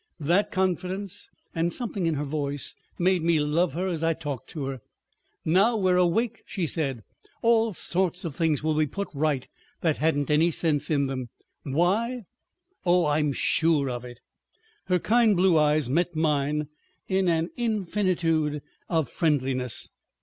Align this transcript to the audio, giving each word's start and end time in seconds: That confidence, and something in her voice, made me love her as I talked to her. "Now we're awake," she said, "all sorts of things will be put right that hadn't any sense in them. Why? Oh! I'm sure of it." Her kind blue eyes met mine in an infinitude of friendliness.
That 0.19 0.49
confidence, 0.51 1.29
and 1.53 1.71
something 1.71 2.07
in 2.07 2.15
her 2.15 2.23
voice, 2.23 2.75
made 2.97 3.21
me 3.21 3.39
love 3.39 3.73
her 3.73 3.85
as 3.87 4.01
I 4.01 4.15
talked 4.15 4.49
to 4.49 4.65
her. 4.65 4.81
"Now 5.45 5.77
we're 5.77 5.95
awake," 5.95 6.41
she 6.47 6.65
said, 6.65 7.03
"all 7.43 7.75
sorts 7.75 8.25
of 8.25 8.35
things 8.35 8.63
will 8.63 8.73
be 8.73 8.87
put 8.87 9.09
right 9.13 9.47
that 9.81 9.97
hadn't 9.97 10.31
any 10.31 10.49
sense 10.49 10.89
in 10.89 11.05
them. 11.05 11.29
Why? 11.61 12.23
Oh! 12.83 13.05
I'm 13.05 13.31
sure 13.31 13.91
of 13.91 14.03
it." 14.03 14.21
Her 14.85 14.97
kind 14.97 15.37
blue 15.37 15.59
eyes 15.59 15.87
met 15.87 16.15
mine 16.15 16.67
in 17.07 17.27
an 17.27 17.51
infinitude 17.55 18.63
of 18.89 19.07
friendliness. 19.07 19.87